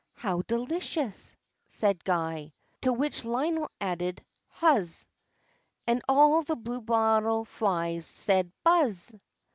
"How 0.15 0.41
delicious!" 0.41 1.35
said 1.67 2.03
Guy. 2.03 2.53
To 2.81 2.91
which 2.91 3.23
Lionel 3.23 3.69
added, 3.79 4.25
"Huzz!" 4.59 5.05
And 5.85 6.01
all 6.09 6.41
the 6.41 6.55
bluebottle 6.55 7.45
flies 7.45 8.07
said, 8.07 8.51
"Buzz!" 8.63 9.13